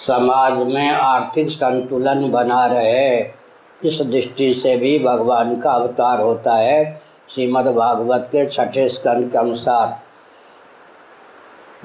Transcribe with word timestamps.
समाज 0.00 0.74
में 0.74 0.90
आर्थिक 0.90 1.50
संतुलन 1.50 2.30
बना 2.30 2.66
रहे, 2.66 3.18
इस 3.84 4.02
दृष्टि 4.02 4.54
से 4.54 4.76
भी 4.76 4.98
भगवान 4.98 5.56
का 5.56 5.70
अवतार 5.70 6.20
होता 6.20 6.54
है 6.54 7.02
श्रीमद् 7.28 7.68
भागवत 7.68 8.26
के 8.26 8.46
छठे 8.46 8.88
स्कंद 8.88 9.32
के 9.32 9.38
अनुसार। 9.38 10.00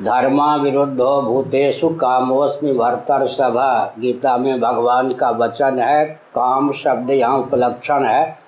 धर्मा 0.04 0.56
विरुद्धो 0.56 1.22
भूतेषु 1.22 1.90
कामोस्मि 1.90 2.74
भरतर 2.74 3.28
सभा। 3.28 3.94
गीता 4.00 4.38
में 4.38 4.62
भगवान 4.62 5.12
का 5.12 5.30
वचन 5.30 5.80
है, 5.80 6.22
काम 6.36 6.72
शब्द 6.72 7.10
यहाँ 7.10 7.38
उपलक्षण 7.38 8.06
है। 8.06 8.40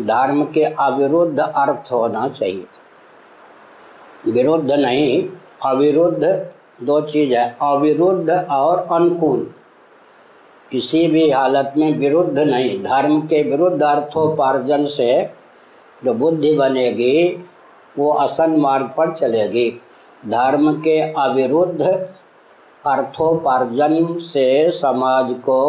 धर्म 0.00 0.44
के 0.44 0.64
अविरुद्ध 0.64 1.40
अर्थ 1.40 1.92
होना 1.92 2.28
चाहिए। 2.28 4.32
विरुद्ध 4.32 4.72
नहीं, 4.72 5.28
अविरुद्ध 5.66 6.50
दो 6.78 7.00
चीज़ 7.00 7.34
है, 7.34 7.56
अविरुद्ध 7.62 8.30
और 8.50 8.86
अनुकूल। 8.92 9.52
किसी 10.72 11.06
भी 11.06 11.30
हालत 11.30 11.74
में 11.76 11.98
विरुद्ध 11.98 12.38
नहीं, 12.38 12.82
धर्म 12.82 13.20
के 13.20 13.42
विरुद्ध 13.42 13.82
अर्थोपार्जन 13.82 14.84
से 14.86 15.30
जो 16.04 16.14
बुद्धि 16.14 16.56
बनेगी, 16.56 17.46
वो 17.98 18.12
असन 18.12 18.56
मार्ग 18.56 18.86
पर 18.96 19.14
चलेगी। 19.14 19.70
धर्म 20.28 20.72
के 20.72 20.98
अविरुद्ध 21.00 21.82
अर्थोपार्जन 22.86 24.16
से 24.18 24.70
समाज 24.70 25.34
को 25.44 25.62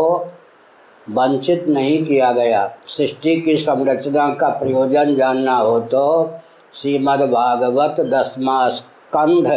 वंचित 1.09 1.66
नहीं 1.69 2.05
किया 2.05 2.31
गया। 2.31 2.66
सृष्टि 2.88 3.35
की 3.41 3.55
संरचना 3.58 4.30
का 4.30 4.49
प्रयोजन 4.49 5.16
जानना 5.16 5.55
हो 5.55 5.80
तो 5.80 6.33
श्रीमद् 6.73 7.22
भागवत 7.22 7.99
दसवा 7.99 8.69
स्कंध 8.69 9.47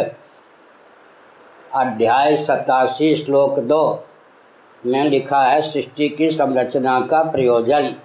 अध्याय 1.75 2.35
सतासी, 2.37 3.15
श्लोक 3.15 3.59
दो 3.59 4.05
में 4.85 5.03
लिखा 5.03 5.41
है, 5.41 5.61
सृष्टि 5.61 6.09
की 6.09 6.29
संरचना 6.29 7.01
का 7.01 7.23
प्रयोजन। 7.23 7.95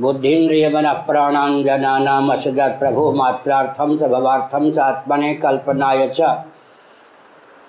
बुद्धिन्द्रिय 0.00 0.68
मन 0.68 0.92
प्राणांजना 1.06 1.98
नाम 1.98 2.32
असजत 2.32 2.76
प्रभु 2.80 3.12
मात्रार्थम 3.12 3.96
च 3.98 4.02
भवार्थम 4.02 4.70
च 4.70 4.78
आत्मने 4.78 5.34
कल्पनाय 5.34 6.08
च। 6.20 6.44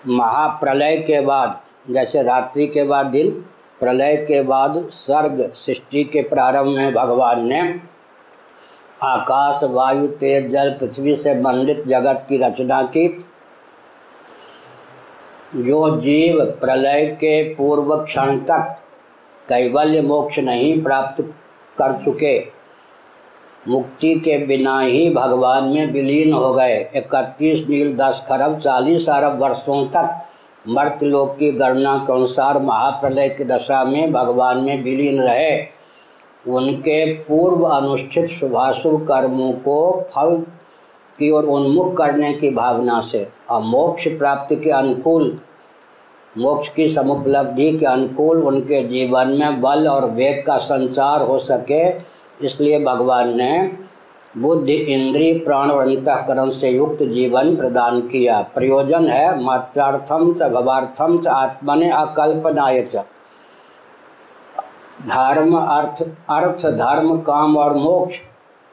महाप्रलय 0.08 0.98
के 0.98 1.22
बाद, 1.22 1.60
जैसे 1.90 2.24
रात्रि 2.24 2.68
के 2.68 2.84
बाद 2.84 3.06
दिन, 3.06 3.30
प्रलय 3.80 4.16
के 4.16 4.42
बाद 4.42 4.90
सर्ग, 4.90 5.52
सृष्टि 5.56 6.04
के 6.04 6.22
प्रारंभ 6.22 6.68
में 6.68 6.94
भगवान 6.94 7.48
ने 7.48 7.62
आकाश, 9.04 9.60
वायु, 9.64 10.08
तेज, 10.08 10.52
जल, 10.52 10.70
पृथ्वी 10.70 11.16
से 11.16 11.42
मंडित 11.42 11.84
जगत 11.88 12.26
की 12.30 12.38
रचना 12.38 12.82
की। 12.82 13.26
जो 15.56 16.02
जीव 16.02 16.44
प्रलय 16.62 17.06
के 17.06 17.44
पूर्व 17.56 17.96
क्षण 17.98 18.38
तक 18.38 18.76
कैवल्य 19.50 20.02
मोक्ष 20.02 20.40
नहीं 20.40 20.84
प्राप्त 20.84 21.22
कर 21.78 21.94
चुके। 22.06 22.40
मुक्ति 23.68 24.14
के 24.16 24.38
बिना 24.46 24.80
ही 24.80 25.10
भगवान 25.10 25.64
में 25.64 25.94
विलीन 25.94 26.34
हो 26.34 26.54
गए। 26.54 26.76
इकतीस 26.96 27.68
नील 27.70 27.96
दस 27.96 28.24
खरब 28.30 28.60
चालीस 28.60 29.10
अरब 29.10 29.40
वर्षों 29.40 29.86
तक 29.86 30.22
मर्तलोक 30.70 31.38
की 31.38 31.52
गणना 31.52 31.98
के 31.98 32.14
अनुसार 32.14 32.60
महाप्रलय 32.60 33.30
की 33.30 33.44
दशा 33.44 33.84
में 33.84 34.12
भगवान 34.12 34.64
में 34.64 34.84
विलीन 34.84 35.22
रहे। 35.22 35.68
उनके 36.48 37.14
पूर्व 37.14 37.64
अनुष्ठित 37.64 38.26
शुभाशुभ 38.30 39.02
कर्मों 39.02 39.52
को 39.54 40.02
फल 40.02 40.46
की 41.20 41.30
ओर 41.32 41.44
उन्मुख 41.46 41.96
करने 41.98 42.34
की 42.34 42.50
भावना 42.50 43.00
से। 43.02 43.28
और 43.50 43.62
मोक्ष 43.62 44.08
प्राप्ति 44.08 44.56
के 44.56 44.70
अनुकूल, 44.70 45.40
मोक्ष 46.36 46.70
की 46.70 46.88
समुपलब्धि 46.90 47.72
के 47.78 47.86
अनुकूल 47.86 48.44
उनके 48.44 48.84
जीवन 48.84 49.30
में 49.30 49.62
बल 49.62 49.88
और 49.88 50.10
वेग 50.12 50.46
का 50.46 50.58
संचार 50.58 51.22
हो 51.22 51.38
सके, 51.40 51.84
इसलिए 52.46 52.84
भगवान 52.84 53.36
ने 53.38 53.86
बुद्धि, 54.38 54.74
इंद्रिय, 54.74 55.34
प्राण 55.40 55.70
और 55.72 55.82
अंतकरण 55.82 56.50
से 56.50 56.70
युक्त 56.70 57.04
जीवन 57.04 57.56
प्रदान 57.56 58.00
किया। 58.02 58.42
प्रयोजन 58.54 59.08
है 59.08 59.44
मात्रार्थम 59.44 60.34
च, 60.34 60.50
भवार्थम 60.52 61.18
च, 61.18 61.28
आत्मने 61.28 61.90
अकल्पनाय 61.90 62.82
च। 62.82 63.04
धर्म, 65.08 65.56
अर्थ 65.56 66.02
अर्थ, 66.30 66.66
धर्म, 66.68 67.18
काम 67.20 67.58
और 67.58 67.76
मोक्ष, 67.76 68.18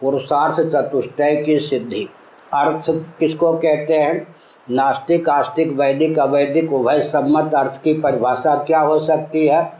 पुरुषार्थ, 0.00 0.60
चतुष्टय 0.62 1.36
की 1.36 1.58
सिद्धि। 1.58 2.08
अर्थ 2.54 2.90
किसको 2.90 3.52
कहते 3.52 3.94
हैं? 3.94 4.36
नास्तिक, 4.70 5.28
आस्तिक, 5.28 5.72
वैदिक, 5.72 6.18
अवैदिक, 6.18 6.72
उभय 6.72 7.00
सम्मत 7.00 7.54
अर्थ 7.54 7.82
की 7.82 7.92
परिभाषा 7.92 8.54
क्या 8.54 8.80
हो 8.80 8.98
सकती 8.98 9.46
है? 9.46 9.72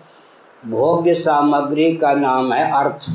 भोग्य 0.66 1.14
सामग्री 1.14 1.96
का 1.96 2.12
नाम 2.12 2.52
है 2.52 2.72
अर्थ। 2.72 3.10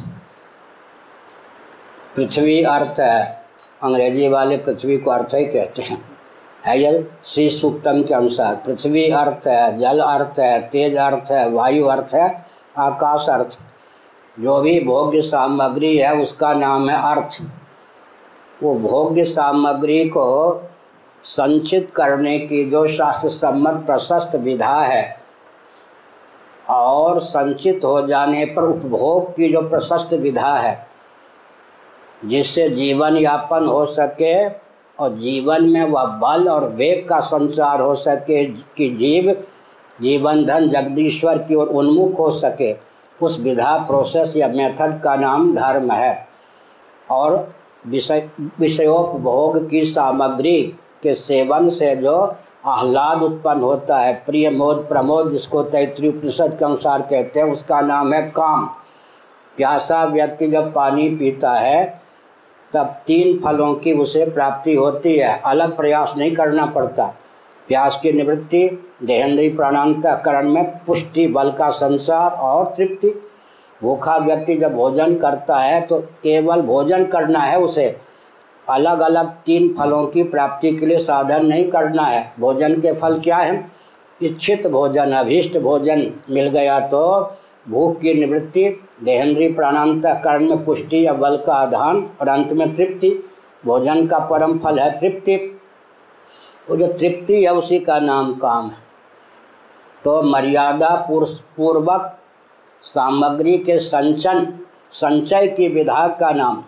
पृथ्वी 2.16 2.63
अर्थ 2.63 3.00
है। 3.00 3.45
अंग्रेज़ी 3.84 4.28
वाले 4.28 4.57
पृथ्वी 4.57 4.97
को 4.97 5.12
अर्थ 5.12 5.35
ही 5.35 5.45
कहते 5.45 5.81
हैं। 5.81 6.18
है 6.66 6.79
ये 6.79 7.09
श्री 7.25 7.50
सूक्तम 7.50 8.03
के 8.03 8.13
अनुसार। 8.13 8.56
पृथ्वी 8.56 9.12
अर्थ 9.12 9.47
है, 9.47 9.79
जल 9.79 10.00
अर्थ 10.00 10.39
है, 10.39 10.62
तेज 10.62 10.95
अर्थ 10.95 11.31
है, 11.31 11.50
वायु 11.50 11.85
अर्थ 11.85 12.16
है, 12.16 12.45
आकाश 12.78 13.29
अर्थ। 13.29 13.59
जो 14.39 14.62
भी 14.62 14.79
भोग्य 14.79 15.22
सामग्री 15.22 15.97
है, 15.97 16.16
उसका 16.16 16.53
नाम 16.53 16.89
है 16.89 17.12
अर्थ। 17.12 17.44
वो 18.63 18.73
भोग्य 18.75 19.23
सामग्री 19.23 20.03
को 20.09 20.62
संचित 21.23 21.91
करने 21.95 22.38
की 22.40 22.63
जो 22.69 22.88
शास्त्र 22.88 23.29
सम्मत 23.29 23.84
प्रशस्त 23.85 24.35
विधा 24.35 24.81
है 24.81 25.18
और 26.69 27.19
संचित 27.19 27.81
हो 27.85 28.07
जाने 28.07 28.45
पर 28.45 28.63
उपभोग 28.63 29.31
की 29.31 29.51
जो 29.53 29.62
प्रशस्त 29.62 30.13
विधा 30.13 30.53
है, 30.56 30.88
जिससे 32.25 32.69
जीवन 32.69 33.18
यापन 33.18 33.66
हो 33.66 33.85
सके 33.85 34.47
और 35.00 35.18
जीवन 35.18 35.63
में 35.63 35.84
वह 35.84 36.06
बल 36.22 36.47
और 36.50 36.69
वेग 36.69 37.07
का 37.09 37.19
संचार 37.19 37.81
हो 37.81 37.94
सके, 37.95 38.45
कि 38.45 38.89
जीव, 38.89 39.31
जीवन 40.01 40.45
धन 40.45 40.69
जगदीश्वर 40.69 41.38
की 41.38 41.56
ओर 41.56 41.68
उन्मुख 41.68 42.19
हो 42.19 42.31
सके, 42.31 42.74
उस 43.22 43.39
विधा 43.39 43.78
प्रोसेस 43.78 44.35
या 44.38 44.47
मेथड 44.47 45.01
का 45.01 45.16
नाम 45.16 45.56
धर्म 45.56 45.91
है। 45.91 46.28
और 47.12 47.53
विषय 47.88 48.30
विषयोपभोग 48.59 49.70
की 49.70 49.86
सामग्री 49.86 50.74
के 51.03 51.14
सेवन 51.14 51.70
से 51.70 51.96
जो 51.96 52.36
आह्लाद 52.66 53.24
उत्पन्न 53.24 53.62
होता 53.62 53.98
है, 53.98 54.24
प्रिय 54.25 54.50
मोद, 54.50 54.78
प्रमोद 54.78 55.31
जिसको 55.31 55.64
तैतृय 55.64 56.08
उपनिषद 56.08 56.56
के 56.59 56.66
अनुसार 56.66 57.02
कहते 57.02 57.40
हैं, 57.40 57.52
उसका 57.52 57.81
नाम 57.81 58.14
है 58.14 58.22
काम। 58.22 58.66
प्यासा 59.58 60.03
व्यक्ति 60.03 60.48
जब 60.48 60.74
पानी 60.74 61.09
पीता 61.09 61.53
है, 61.53 62.02
तब 62.74 62.86
तीन 62.86 63.40
फलों 63.40 63.75
की 63.75 63.94
उसे 63.94 64.25
प्राप्ति 64.25 64.75
होती 64.75 65.18
है। 65.18 65.42
अलग 65.46 65.78
प्रयास 65.78 66.14
नहीं 66.18 66.36
करना 66.36 66.66
पड़ता। 66.66 67.16
प्यास 67.68 68.00
की 68.04 68.12
निवृत्ति 68.12 68.94
देहेंद्रीय 69.04 69.50
प्राणांतकरण 69.50 70.50
में 70.50 70.86
पुष्टि, 70.86 71.28
बल 71.28 71.52
का 71.52 71.69
संसार 71.69 72.31
और 72.31 72.74
तृप्ति। 72.78 73.31
भूखा 73.82 74.18
व्यक्ति 74.18 74.56
जब 74.56 74.74
भोजन 74.74 75.16
करता 75.16 75.58
है 75.58 75.80
तो 75.82 76.00
केवल 76.24 76.62
भोजन 76.64 77.06
करना 77.06 77.40
है 77.40 77.60
उसे। 77.60 77.96
अलग 78.68 79.00
अलग 79.00 79.32
तीन 79.46 79.74
फलों 79.74 80.06
की 80.08 80.24
प्राप्ति 80.26 80.72
के 80.72 80.86
लिए 80.86 80.98
साधन 81.00 81.46
नहीं 81.46 81.70
करना 81.72 82.04
है। 82.04 82.32
भोजन 82.40 82.80
के 82.82 82.94
फल 82.94 83.20
क्या 83.20 83.38
है? 83.38 83.66
इच्छित 84.22 84.68
भोजन, 84.68 85.12
अभीष्ट 85.12 85.58
भोजन 85.58 86.12
मिल 86.30 86.48
गया 86.50 86.80
तो 86.88 87.02
भूख 87.70 88.00
की 88.00 88.14
निवृत्ति 88.14 88.64
देहेंद्रीय 89.04 89.52
प्राणांतकरण 89.54 90.50
में 90.50 90.64
पुष्टि 90.66 91.06
या 91.06 91.14
बल 91.14 91.38
का 91.38 91.54
आधान, 91.54 92.10
और 92.22 92.28
अंत 92.28 92.54
में 92.54 92.74
तृप्ति। 92.76 93.10
भोजन 93.66 94.06
का 94.08 94.20
परम 94.28 94.58
फल 94.60 94.80
है 94.80 94.90
तृप्ति। 95.00 95.36
वो 96.70 96.76
जो 96.78 96.88
तृप्ति 96.90 97.44
है 97.44 97.54
उसी 97.54 97.80
का 97.80 98.00
नाम 98.00 98.34
काम 98.36 98.66
है। 98.66 98.86
तो 100.04 100.22
मर्यादा 100.24 100.90
पूर्वक 101.10 102.18
सामग्री 102.83 103.57
के 103.57 103.77
संचन, 103.79 104.47
संचय 104.91 105.47
की 105.47 105.68
विधा 105.68 106.07
का 106.09 106.31
नाम, 106.31 106.63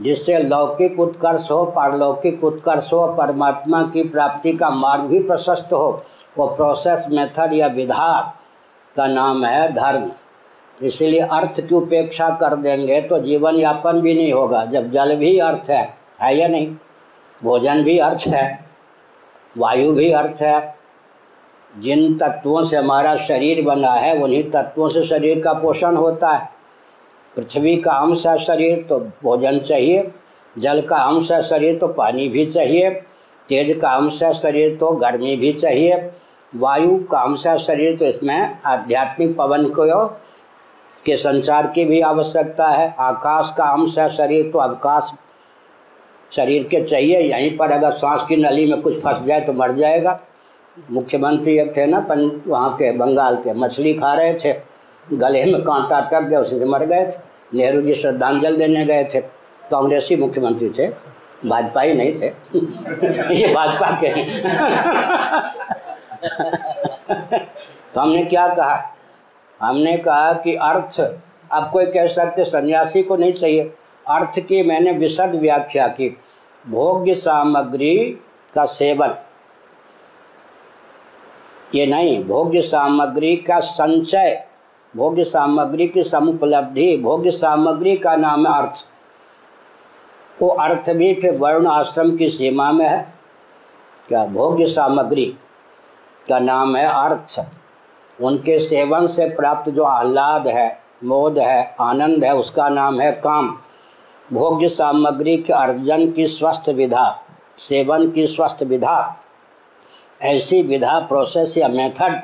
जिससे 0.00 0.38
लौकिक 0.38 1.00
उत्कर्ष 1.00 1.50
हो, 1.50 1.64
पारलौकिक 1.66 2.44
उत्कर्ष 2.44 2.92
हो, 2.92 3.06
परमात्मा 3.08 3.82
की 3.82 4.02
प्राप्ति 4.02 4.52
का 4.52 4.70
मार्ग 4.70 5.04
भी 5.04 5.22
प्रशस्त 5.22 5.72
हो, 5.72 6.02
वो 6.38 6.46
प्रोसेस 6.46 7.06
मेथड 7.10 7.54
या 7.54 7.66
विधा 7.66 8.20
का 8.96 9.06
नाम 9.06 9.44
है 9.44 9.72
धर्म। 9.72 10.10
इसीलिए 10.82 11.20
अर्थ 11.20 11.60
की 11.60 11.74
उपेक्षा 11.74 12.28
कर 12.30 12.56
देंगे 12.56 13.00
तो 13.00 13.18
जीवन 13.18 13.54
यापन 13.54 14.00
भी 14.00 14.14
नहीं 14.14 14.32
होगा। 14.32 14.64
जब 14.64 14.90
जल 14.90 15.16
भी 15.16 15.38
अर्थ 15.38 15.70
है 15.70 15.96
है 16.22 16.36
या 16.36 16.48
नहीं? 16.48 16.76
भोजन 17.42 17.82
भी 17.84 17.98
अर्थ 17.98 18.26
है, 18.26 18.64
वायु 19.56 19.92
भी 19.92 20.10
अर्थ 20.12 20.42
है 20.42 20.75
जिन 21.76 22.16
तत्वों 22.18 22.62
से 22.64 22.76
हमारा 22.76 23.14
शरीर 23.16 23.64
बना 23.64 23.92
है, 23.92 24.14
उन्हीं 24.18 24.42
तत्वों 24.50 24.88
से 24.88 25.02
शरीर 25.02 25.40
का 25.40 25.52
पोषण 25.52 25.96
होता 25.96 26.28
है। 26.28 26.48
पृथ्वी 27.36 27.76
का 27.76 27.92
अंश 27.92 28.26
है 28.26 28.36
शरीर 28.38 28.84
तो 28.88 28.98
भोजन 29.22 29.58
चाहिए। 29.58 30.10
जल 30.56 30.80
का 30.80 30.96
अंश 30.98 31.32
है 31.32 31.40
शरीर 31.42 31.78
तो 31.78 31.88
पानी 31.88 32.28
भी 32.28 32.46
चाहिए। 32.46 32.90
तेज 33.46 33.76
का 33.80 33.90
अंश 33.90 34.22
है 34.22 34.32
शरीर 34.34 34.76
तो 34.76 34.90
गर्मी 34.92 35.36
भी 35.36 35.52
चाहिए। 35.52 35.96
वायु 36.52 36.96
का 37.02 37.18
अंश 37.18 37.46
है 37.46 37.58
शरीर 37.58 37.96
तो 37.96 38.04
इसमें 38.04 38.58
आध्यात्मिक 38.66 39.36
पवन 39.36 39.64
को 39.70 40.06
के 41.04 41.16
संचार 41.16 41.66
की 41.66 41.84
भी 41.84 42.00
आवश्यकता 42.00 42.68
है। 42.68 42.94
आकाश 42.98 43.52
का 43.58 43.64
अंश 43.64 43.98
है 43.98 44.08
शरीर 44.08 44.50
तो 44.52 44.58
अवकाश 44.58 45.12
शरीर 46.32 46.64
के 46.64 46.84
चाहिए। 46.84 47.20
यहीं 47.20 47.56
पर 47.56 47.72
अगर 47.72 47.90
सांस 47.90 48.22
की 48.28 48.36
नली 48.36 48.66
में 48.72 48.80
कुछ 48.82 49.00
फंस 49.02 49.22
जाए 49.26 49.40
तो 49.40 49.52
मर 49.52 49.72
जाएगा। 49.72 50.18
मुख्यमंत्री 50.90 51.58
एक 51.58 51.76
थे 51.76 51.86
ना, 51.86 52.00
पन 52.00 52.42
वहाँ 52.46 52.74
के 52.74 52.92
बंगाल 52.92 53.36
के 53.36 53.54
मछली 53.54 53.94
खा 53.94 54.14
रहे 54.14 54.34
थे। 54.34 54.54
गले 55.12 55.44
में 55.44 55.62
कांटा 55.62 56.00
टक 56.00 56.22
गया, 56.22 56.40
उसी 56.40 56.64
मर 56.64 56.84
गए 56.84 57.06
थे। 57.06 57.18
नेहरू 57.54 57.82
जी 57.82 57.94
श्रद्धांजलि 57.94 58.56
देने 58.56 58.84
गए 58.84 59.04
थे। 59.04 59.20
कांग्रेसी 59.70 60.16
मुख्यमंत्री 60.16 60.68
थे। 60.68 61.16
भाजपा 61.48 61.80
ही 61.80 61.94
नहीं 61.94 62.14
थे। 62.14 62.26
ये 63.34 63.54
भाजपा 63.54 64.00
के 64.04 64.08
तो 67.94 68.00
हमने 68.00 68.24
क्या 68.24 68.48
कहा? 68.48 68.94
हमने 69.62 69.96
कहा 69.96 70.32
कि 70.32 70.54
अर्थ, 70.54 71.18
अब 71.52 71.70
कोई 71.72 71.86
कह 71.86 72.06
सकते 72.06 72.44
सन्यासी 72.44 73.02
को 73.02 73.16
नहीं 73.16 73.32
चाहिए। 73.32 73.74
अर्थ 74.08 74.40
की 74.40 74.62
मैंने 74.62 74.92
विशद 74.92 75.34
व्याख्या 75.34 75.88
की। 75.88 76.16
भोग्य 76.68 77.14
सामग्री 77.14 78.18
का 78.54 78.64
सेवन। 78.64 79.14
ये 81.74 81.86
नहीं, 81.86 82.24
भोग्य 82.24 82.60
सामग्री 82.60 83.36
का 83.36 83.60
संचय, 83.60 84.44
भोग्य 84.96 85.24
सामग्री 85.24 85.88
की 85.88 86.02
समुपलब्धि, 86.02 86.96
भोग्य 86.96 87.30
सामग्री 87.30 87.96
का 87.96 88.16
नाम 88.16 88.46
है 88.46 88.54
अर्थ। 88.54 88.86
वो 90.42 90.48
अर्थ 90.48 90.90
भी 90.90 91.14
फिर 91.14 91.38
वर्ण 91.38 91.66
आश्रम 91.66 92.16
की 92.16 92.28
सीमा 92.28 92.72
में 92.72 92.88
है। 92.88 93.14
क्या 94.08 94.26
भोग्य 94.26 94.66
सामग्री 94.66 95.36
का 96.28 96.38
नाम 96.38 96.76
है 96.76 96.86
अर्थ? 96.86 97.46
उनके 98.22 98.58
सेवन 98.58 99.06
से 99.06 99.28
प्राप्त 99.28 99.70
जो 99.70 99.82
आह्लाद 99.82 100.48
है, 100.48 100.80
मोद 101.04 101.38
है, 101.38 101.76
आनंद 101.80 102.24
है, 102.24 102.34
उसका 102.34 102.68
नाम 102.68 103.00
है 103.00 103.12
काम। 103.12 103.58
भोग्य 104.32 104.68
सामग्री 104.68 105.36
के 105.36 105.52
अर्जन 105.52 106.12
की 106.12 106.26
स्वस्थ 106.26 106.68
विधा, 106.68 107.22
सेवन 107.58 108.10
की 108.10 108.26
स्वस्थ 108.26 108.62
विधा 108.62 109.20
ऐसी 110.22 110.62
विधा 110.62 111.00
प्रोसेस 111.00 111.58
या 111.58 111.68
मेथड 111.68 112.22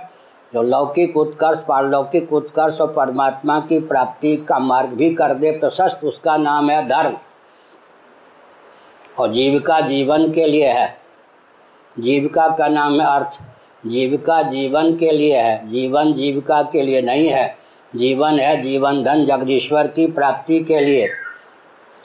जो 0.54 0.62
लौकिक 0.62 1.16
उत्कर्ष, 1.16 1.58
पारलौकिक 1.58 2.32
उत्कर्ष 2.32 2.80
और 2.80 2.92
परमात्मा 2.92 3.60
की 3.60 3.80
प्राप्ति 3.80 4.36
का 4.36 4.58
मार्ग 4.58 4.90
भी 4.90 5.14
कर 5.14 5.34
दे, 5.34 5.52
प्रशस्त 5.52 6.00
उसका 6.04 6.36
नाम 6.36 6.70
है 6.70 6.88
धर्म। 6.88 7.16
और 9.18 9.32
जीविका 9.32 9.80
जीवन 9.80 10.32
के 10.32 10.46
लिए 10.46 10.66
है। 10.66 10.98
जीविका 11.98 12.48
का 12.48 12.68
नाम 12.68 13.00
है 13.00 13.06
अर्थ। 13.06 13.42
जीविका 13.86 14.42
जीवन 14.42 14.96
के 14.96 15.12
लिए 15.12 15.36
है। 15.36 15.70
जीवन 15.70 16.12
जीविका 16.12 16.62
के 16.62 16.82
लिए 16.82 17.02
नहीं 17.02 17.28
है। 17.28 17.56
जीवन 17.96 18.38
है 18.40 18.62
जीवन 18.62 19.02
धन, 19.02 19.26
जगदीश्वर 19.26 19.86
की 19.86 20.06
प्राप्ति 20.06 20.60
के 20.60 20.80
लिए। 20.80 21.08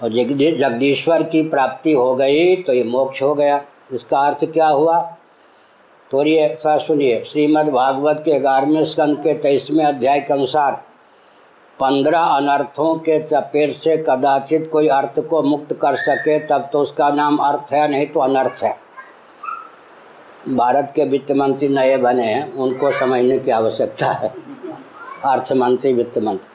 और 0.04 0.10
जगदीश्वर 0.58 1.24
की 1.24 1.50
प्राप्ति 1.50 1.94
हो 1.94 2.16
गई 2.16 2.56
तो 2.56 2.74
ये 2.74 2.84
मोक्ष 2.84 3.22
हो 3.22 3.36
गया। 3.36 3.64
इसका 3.94 4.20
अर्थ 4.20 4.46
क्या 4.46 4.68
हुआ? 4.68 5.17
थोड़ी 6.14 6.36
ऐसा 6.36 6.78
सुनिए, 6.78 7.24
श्रीमद् 7.24 7.70
भागवत 7.70 8.18
के 8.20 8.40
ग्यारहवें 8.40 8.86
स्कंद 8.86 9.18
के 9.18 9.34
तेईसवें 9.34 9.86
अध्याय 9.86 10.20
के 10.20 10.34
अनुसार, 10.34 10.72
पंद्रह 11.80 12.20
अनर्थों 12.20 12.96
के 12.96 13.20
चपेट 13.20 13.72
से 13.72 13.98
कदाचित 13.98 14.70
कोई 14.72 14.88
अर्थ 14.88 15.20
को 15.20 15.44
मुक्त 15.44 15.74
कर 15.74 15.96
सके, 15.96 16.40
तब 16.40 16.70
तो 16.74 16.80
उसका 16.80 17.10
नाम 17.10 17.38
अर्थ 17.38 17.74
है, 17.74 17.88
नहीं 17.88 18.08
तो 18.08 18.20
अनर्थ 18.20 18.64
है। 18.64 18.80
भारत 20.50 20.94
के 20.96 21.06
वित्त 21.06 21.32
मंत्री 21.32 21.68
नए 21.68 21.98
बने 21.98 22.24
हैं, 22.24 22.54
उनको 22.54 22.92
समझने 22.92 23.40
की 23.40 23.52
आवश्यकता 23.52 24.08
है। 24.08 24.34
अर्थ 25.26 25.54
मंत्री, 25.54 25.94
वित्त 25.94 26.18
मंत्री। 26.18 26.48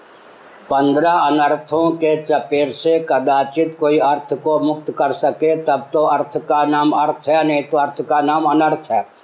पंद्रह 0.70 1.12
अनर्थों 1.12 1.90
के 1.90 2.22
चपेट 2.22 2.70
से 2.70 3.06
कदाचित 3.08 3.76
कोई 3.80 3.98
अर्थ 3.98 4.34
को 4.34 4.58
मुक्त 4.58 4.90
कर 4.90 5.12
सके, 5.12 5.56
तब 5.56 5.90
तो 5.92 6.04
अर्थ 6.04 6.38
का 6.38 6.64
नाम 6.64 6.90
अर्थ 6.90 7.28
है, 7.28 7.44
नहीं 7.44 7.62
तो 7.62 7.76
अर्थ 7.76 8.02
का 8.02 8.20
नाम 8.20 8.44
अनर्थ 8.44 8.92
है। 8.92 9.21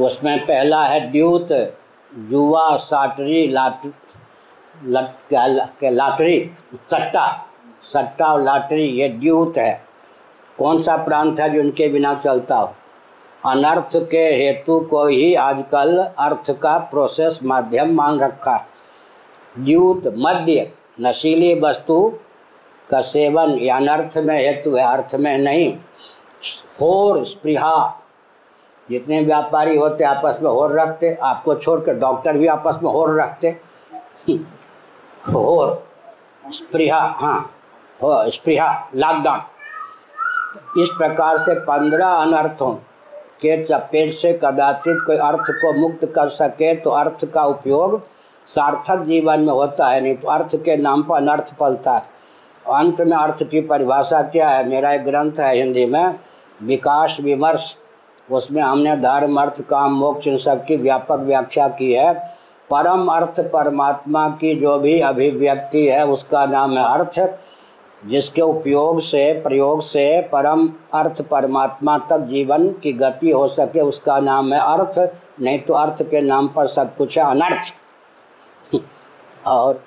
उसमें 0.00 0.40
पहला 0.44 0.82
है 0.84 1.12
द्यूत, 1.12 1.78
जुआ, 2.18 2.76
साटरी, 2.76 3.48
लाट, 3.48 3.92
लट 4.84 5.14
के 5.80 5.90
लाटरी, 5.90 6.50
सट्टा। 6.74 7.46
सट्टा 7.82 8.24
और 8.24 8.42
लाटरी, 8.42 8.84
ये 8.84 9.08
द्यूत 9.08 9.58
है। 9.58 9.84
कौन 10.58 10.82
सा 10.82 10.96
प्रांत 10.96 11.40
है 11.40 11.54
जो 11.54 11.60
उनके 11.60 11.88
बिना 11.88 12.14
चलता 12.14 12.56
हो? 12.56 12.74
अनर्थ 13.46 13.90
के 14.10 14.18
हेतु 14.18 14.80
को 14.80 15.06
ही 15.06 15.34
आजकल 15.34 15.98
अर्थ 16.18 16.50
का 16.50 16.78
प्रोसेस 16.78 17.40
माध्यम 17.44 17.94
मान 17.94 18.20
रखा 18.20 18.52
है। 18.52 18.66
द्यूत 19.64 20.14
मध्य 20.18 20.72
नशीली 21.00 21.60
वस्तु 21.60 22.18
का 22.90 23.00
सेवन, 23.00 23.50
या 23.50 23.76
अनर्थ 23.76 24.18
में 24.18 24.46
हेतु 24.46 24.74
है, 24.76 24.84
अर्थ 24.84 25.14
में 25.14 25.38
नहीं। 25.38 25.76
होर 26.80 27.24
स्पृहा 27.24 28.02
जितने 28.88 29.20
व्यापारी 29.24 29.76
होते, 29.76 30.04
आपस 30.04 30.38
में 30.42 30.50
होर 30.50 30.78
रखते, 30.80 31.14
आपको 31.22 31.54
छोड़कर 31.54 31.94
डॉक्टर 31.94 32.36
भी 32.38 32.46
आपस 32.48 32.78
में 32.82 32.90
होर 32.92 33.20
रखते। 33.20 33.48
होर 35.24 35.82
स्पृहा 36.44 37.00
हाँ 37.16 37.38
हो 38.00 38.30
स्पृहा 38.30 38.88
लॉकडाउन। 38.94 40.82
इस 40.82 40.88
प्रकार 40.98 41.38
से 41.38 41.54
पंद्रह 41.60 42.06
अनर्थों 42.06 42.72
के 43.42 43.62
चपेट 43.64 44.10
से 44.12 44.32
कदाचित 44.34 44.96
कोई 45.06 45.16
अर्थ 45.18 45.50
को 45.52 45.72
मुक्त 45.78 46.04
कर 46.14 46.28
सके 46.30 46.74
तो 46.74 46.90
अर्थ 46.92 47.24
का 47.24 47.44
उपयोग 47.44 48.00
सार्थक 48.48 49.02
जीवन 49.04 49.40
में 49.40 49.52
होता 49.52 49.86
है, 49.88 50.00
नहीं 50.00 50.14
तो 50.16 50.28
अर्थ 50.28 50.56
के 50.56 50.76
नाम 50.76 51.02
पर 51.02 51.16
अनर्थ 51.16 51.54
पलता 51.56 51.92
है। 51.92 52.14
अंत 52.74 53.00
में 53.00 53.16
अर्थ 53.16 53.42
की 53.42 53.60
परिभाषा 53.62 54.22
क्या 54.24 54.48
है? 54.48 54.68
मेरा 54.68 54.92
एक 54.92 55.04
ग्रंथ 55.04 55.40
है 55.40 55.54
हिंदी 55.56 55.86
में, 55.86 56.18
विकास 56.62 57.16
विमर्श। 57.20 57.76
उसमें 58.30 58.62
हमने 58.62 58.96
धर्म, 58.96 59.40
अर्थ, 59.40 59.62
काम, 59.62 59.92
मोक्ष, 59.92 60.26
इन 60.26 60.36
सब 60.36 60.64
की 60.64 60.76
व्यापक 60.76 61.16
व्याख्या 61.16 61.68
की 61.68 61.92
है। 61.92 62.36
परम 62.70 63.08
अर्थ 63.08 63.40
परमात्मा 63.40 64.28
की 64.28 64.54
जो 64.54 64.78
भी 64.78 65.00
अभिव्यक्ति 65.00 65.86
है, 65.86 66.06
उसका 66.06 66.46
नाम 66.46 66.78
है 66.78 66.84
अर्थ, 66.84 67.38
जिसके 68.06 68.42
उपयोग 68.42 69.00
से, 69.00 69.32
प्रयोग 69.32 69.80
से 69.80 70.22
परम 70.22 70.68
अर्थ 70.94 71.22
परमात्मा 71.22 71.98
तक 71.98 72.18
जीवन 72.18 72.68
की 72.68 72.92
गति 72.92 73.30
हो 73.30 73.48
सके, 73.48 73.80
उसका 73.80 74.20
नाम 74.20 74.52
है 74.52 74.60
अर्थ। 74.60 75.14
नहीं 75.40 75.58
तो 75.58 75.74
अर्थ 75.74 76.02
के 76.02 76.20
नाम 76.20 76.48
पर 76.48 76.66
सब 76.66 76.96
कुछ 76.96 77.18
है 77.18 77.24
अनर्थ। 77.24 77.74
और 79.46 79.82